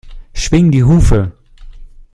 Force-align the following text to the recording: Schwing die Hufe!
Schwing 0.33 0.71
die 0.71 0.83
Hufe! 0.83 1.31